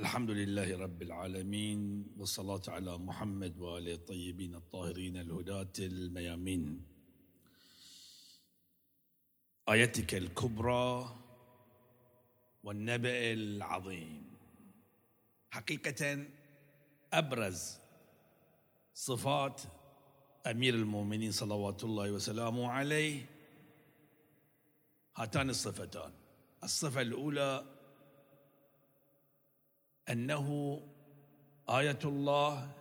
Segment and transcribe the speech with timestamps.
[0.00, 1.80] الحمد لله رب العالمين
[2.18, 6.86] والصلاة على محمد وآله الطيبين الطاهرين الهداة الميامين
[9.68, 11.16] آيتك الكبرى
[12.64, 14.22] والنبأ العظيم
[15.50, 16.24] حقيقة
[17.12, 17.78] أبرز
[18.94, 19.60] صفات
[20.46, 23.26] أمير المؤمنين صلوات الله وسلامه عليه
[25.16, 26.12] هاتان الصفتان
[26.64, 27.79] الصفة الأولى
[30.10, 30.80] أنه
[31.68, 32.72] آية الله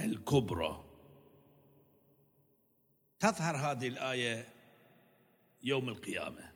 [0.00, 0.84] الكبرى.
[3.20, 4.48] تظهر هذه الآية
[5.62, 6.52] يوم القيامة.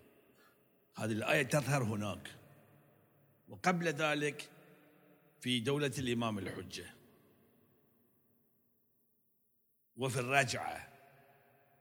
[0.97, 2.35] هذه الآية تظهر هناك.
[3.49, 4.51] وقبل ذلك
[5.41, 6.95] في دولة الإمام الحجة.
[9.97, 10.89] وفي الرجعة.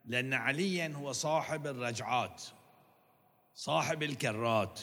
[0.06, 2.44] لأن عليا هو صاحب الرجعات
[3.56, 4.82] صاحب الكرات.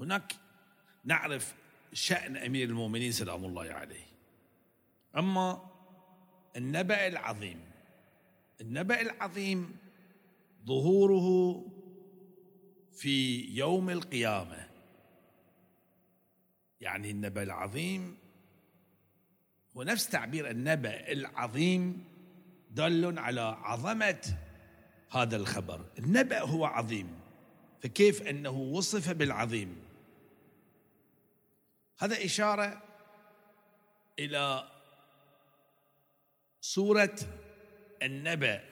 [0.00, 0.43] هناك
[1.04, 1.54] نعرف
[1.92, 4.06] شأن أمير المؤمنين سلام الله عليه.
[5.16, 5.70] أما
[6.56, 7.60] النبأ العظيم
[8.60, 9.76] النبأ العظيم
[10.66, 11.60] ظهوره
[12.92, 14.68] في يوم القيامة.
[16.80, 18.16] يعني النبأ العظيم
[19.76, 22.04] هو نفس تعبير النبأ العظيم
[22.70, 24.36] دل على عظمة
[25.10, 25.84] هذا الخبر.
[25.98, 27.20] النبأ هو عظيم
[27.80, 29.76] فكيف أنه وصف بالعظيم؟
[31.98, 32.82] هذا إشارة
[34.18, 34.68] إلى
[36.60, 37.16] سورة
[38.02, 38.64] النبأ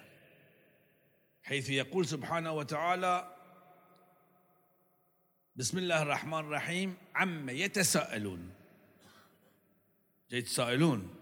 [1.42, 3.36] حيث يقول سبحانه وتعالى
[5.56, 8.54] بسم الله الرحمن الرحيم عما يتساءلون.
[10.30, 11.14] يتساءلون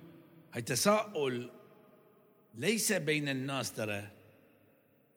[0.54, 1.50] هاي تساؤل
[2.54, 4.10] ليس بين الناس ترى.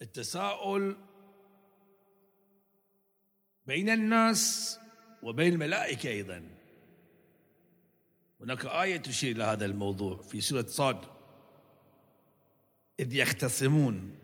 [0.01, 0.97] التساؤل
[3.65, 4.79] بين الناس
[5.23, 6.62] وبين الملائكة أيضا.
[8.44, 10.97] هناك آية تشير إلى هذا الموضوع في سورة صاد.
[13.00, 14.16] إذ يختصمون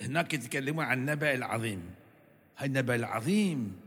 [0.00, 1.90] هناك يتكلمون عن النبأ العظيم.
[2.56, 3.80] هاي النبأ العظيم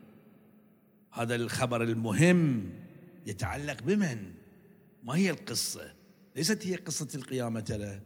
[1.11, 2.72] هذا الخبر المهم
[3.25, 4.33] يتعلق بمن؟
[5.03, 5.94] ما هي القصة؟
[6.35, 8.01] ليست هي قصة القيامة ترى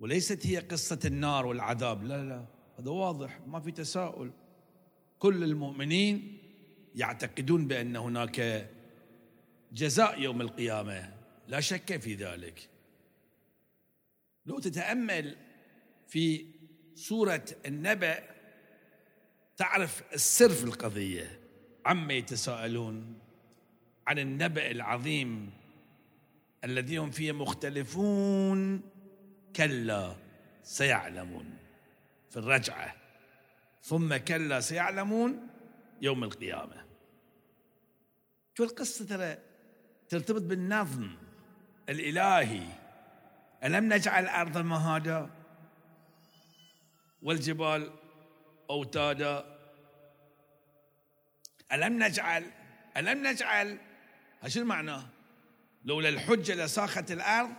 [0.00, 2.04] وليست هي قصة النار والعذاب.
[2.04, 2.46] لا لا
[2.78, 4.30] هذا واضح ما في تساؤل.
[5.18, 6.38] كل المؤمنين
[6.94, 8.68] يعتقدون بأن هناك
[9.72, 11.14] جزاء يوم القيامة.
[11.48, 12.68] لا شك في ذلك.
[14.46, 15.36] لو تتأمل
[16.08, 16.46] في
[16.94, 18.18] سورة النبأ
[19.56, 21.40] تعرف السر في القضية.
[21.86, 23.18] عما يتساءلون
[24.06, 25.52] عن النبأ العظيم
[26.64, 28.82] الذي هم فيه مختلفون.
[29.56, 30.16] كلا
[30.62, 31.56] سيعلمون
[32.30, 32.96] في الرجعة.
[33.82, 35.48] ثم كلا سيعلمون
[36.02, 36.84] يوم القيامة.
[38.54, 39.47] شو القصة ترى؟
[40.08, 41.10] ترتبط بالنظم
[41.88, 42.62] الإلهي.
[43.64, 45.30] ألم نجعل الأرض مهادا
[47.22, 47.90] والجبال
[48.70, 49.58] أوتادا؟
[51.72, 52.44] ألم نجعل
[52.96, 53.78] ألم نجعل
[54.46, 55.06] شو معناه
[55.84, 57.50] لولا الحجة لساخت الأرض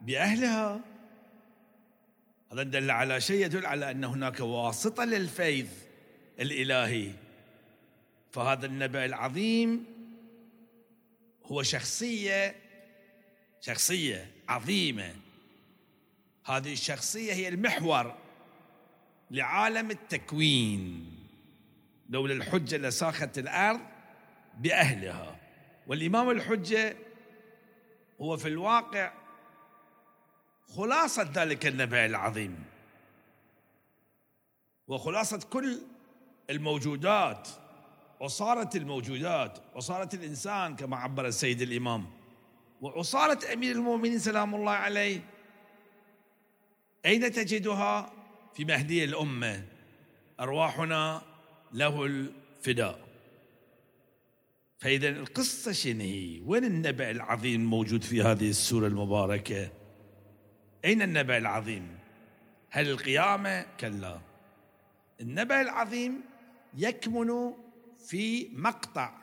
[0.00, 0.80] بأهلها.
[2.52, 5.68] هذا دل على شيء يدل على أن هناك واسطة للفيض
[6.40, 7.12] الإلهي.
[8.32, 9.97] فهذا النبأ العظيم
[11.52, 12.56] هو شخصية
[13.60, 15.14] شخصية عظيمة.
[16.46, 18.14] هذه الشخصية هي المحور
[19.30, 21.14] لعالم التكوين.
[22.08, 23.80] لولا الحجة لساخت الأرض
[24.58, 25.40] بأهلها.
[25.86, 26.96] والإمام الحجة
[28.20, 29.12] هو في الواقع
[30.76, 32.64] خلاصة ذلك النبأ العظيم.
[34.88, 35.80] وخلاصة كل
[36.50, 37.48] الموجودات
[38.20, 42.06] عصارة الموجودات عصارة الإنسان كما عبر السيد الإمام
[42.80, 45.20] وعصارة أمير المؤمنين سلام الله عليه
[47.06, 48.12] أين تجدها
[48.54, 49.64] في مهدي الأمة
[50.40, 51.22] أرواحنا
[51.72, 53.08] له الفداء
[54.78, 59.70] فإذا القصة شنو هي؟ وين النبأ العظيم موجود في هذه السورة المباركة؟
[60.84, 61.98] أين النبأ العظيم؟
[62.70, 64.20] هل القيامة؟ كلا
[65.20, 66.20] النبأ العظيم
[66.76, 67.52] يكمن
[68.06, 69.18] في مقطع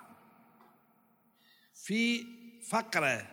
[1.73, 2.25] في
[2.69, 3.31] فقرة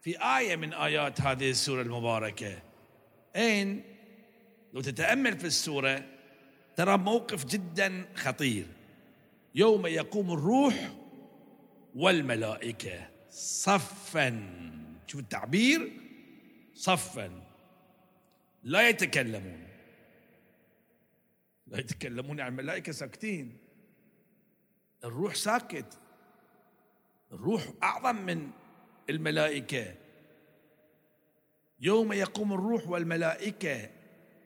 [0.00, 2.62] في آية من آيات هذه السورة المباركة.
[3.36, 3.84] أين؟
[4.72, 6.04] لو تتأمل في السورة
[6.76, 8.66] ترى موقف جدا خطير.
[9.54, 10.92] يوم يقوم الروح
[11.94, 14.50] والملائكة صفا.
[15.06, 15.92] شوف التعبير
[16.74, 17.42] صفا.
[18.62, 19.68] لا يتكلمون.
[21.66, 23.67] لا يتكلمون عن الملائكة ساكتين.
[25.08, 25.98] الروح ساكت.
[27.32, 28.50] الروح أعظم من
[29.10, 29.94] الملائكة.
[31.80, 33.90] يوم يقوم الروح والملائكة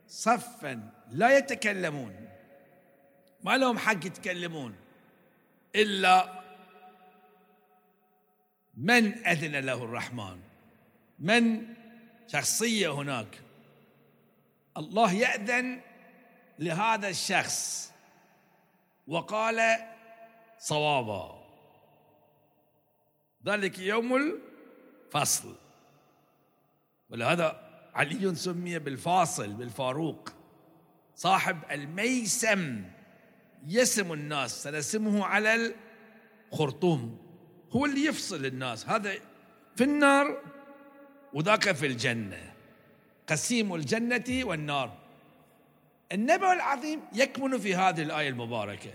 [0.09, 2.29] صفا لا يتكلمون.
[3.43, 4.75] ما لهم حق يتكلمون
[5.77, 6.43] إلا
[8.75, 10.41] من أذن له الرحمن.
[11.19, 11.75] من
[12.29, 13.41] شخصية هناك.
[14.77, 15.81] الله يأذن
[16.59, 17.93] لهذا الشخص.
[19.07, 19.79] وقال
[20.63, 21.43] صوابا.
[23.47, 25.55] ذلك يوم الفصل.
[27.11, 27.61] ولهذا
[27.95, 30.29] علي سمي بالفاصل بالفاروق.
[31.17, 32.85] صاحب الميسم.
[33.67, 35.75] يسم الناس سنسمه على
[36.53, 37.19] الخرطوم.
[37.71, 38.89] هو اللي يفصل الناس.
[38.89, 39.15] هذا
[39.77, 40.43] في النار
[41.33, 42.53] وذاك في الجنة.
[43.29, 44.99] قسيم الجنة والنار.
[46.13, 48.95] النبأ العظيم يكمن في هذه الآية المباركة.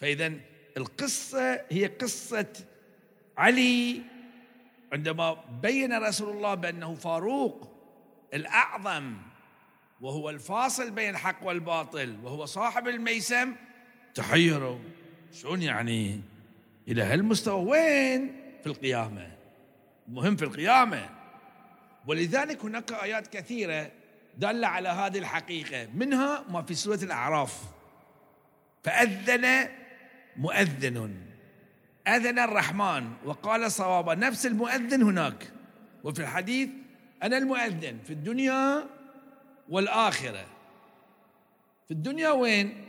[0.00, 0.32] فإذا
[0.76, 2.52] القصة هي قصة
[3.38, 4.02] علي
[4.92, 7.72] عندما بين رسول الله بأنه فاروق
[8.34, 9.16] الأعظم
[10.00, 13.54] وهو الفاصل بين الحق والباطل وهو صاحب الميسم.
[14.14, 14.78] تحيروا.
[15.32, 16.20] شلون يعني؟
[16.88, 17.64] إلى هالمستوى.
[17.64, 19.30] وين؟ في القيامة.
[20.08, 21.08] مهم في القيامة.
[22.06, 23.90] ولذلك هناك آيات كثيرة
[24.38, 25.88] دالة على هذه الحقيقة.
[25.94, 27.62] منها ما في سورة الأعراف.
[28.84, 29.68] فأذن
[30.38, 31.14] مؤذن.
[32.08, 34.14] أذن الرحمن وقال صوابا.
[34.14, 35.52] نفس المؤذن هناك.
[36.04, 36.68] وفي الحديث
[37.22, 37.98] أنا المؤذن.
[38.04, 38.86] في الدنيا
[39.68, 40.46] والآخرة.
[41.88, 42.88] في الدنيا وين؟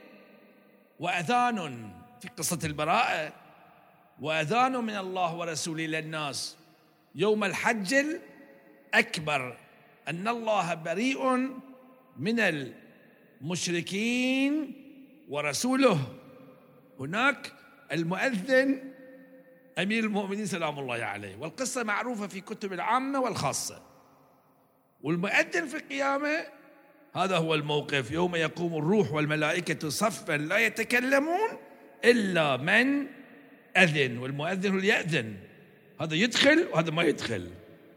[1.00, 1.90] وأذان
[2.22, 3.34] في قصة البراءة.
[4.22, 6.58] وأذان من الله ورسوله للناس
[7.16, 7.94] يوم الحج
[8.94, 9.58] الأكبر.
[10.08, 11.50] أن الله بريء
[12.18, 12.40] من
[13.42, 14.74] المشركين
[15.30, 16.00] ورسوله.
[17.00, 17.54] هناك
[17.92, 18.94] المؤذن
[19.80, 23.82] أمير المؤمنين سلام الله عليه والقصة معروفة في كتب العامة والخاصة.
[25.02, 26.46] والمؤذن في القيامة
[27.16, 31.50] هذا هو الموقف يوم يقوم الروح والملائكة صفا لا يتكلمون
[32.06, 33.08] إلا من
[33.78, 35.36] أذن والمؤذن هو يأذن.
[36.02, 37.52] هذا يدخل وهذا ما يدخل.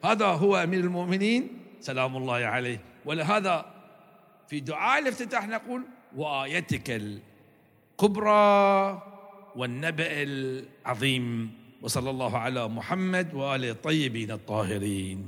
[0.05, 2.81] هذا هو أمير المؤمنين سلام الله عليه.
[3.05, 3.75] ولهذا
[4.49, 5.83] في دعاء الافتتاح نقول
[6.17, 6.91] وآيتك
[8.01, 9.03] الكبرى
[9.57, 11.53] والنبأ العظيم.
[11.85, 15.21] وصلى الله على محمد وآله الطيبين الطاهرين.